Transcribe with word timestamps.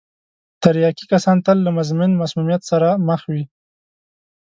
تریاکي 0.63 1.05
کسان 1.11 1.37
تل 1.45 1.57
له 1.65 1.71
مزمن 1.77 2.11
مسمومیت 2.21 2.61
سره 2.71 2.89
مخ 3.07 3.21
وي. 3.31 3.43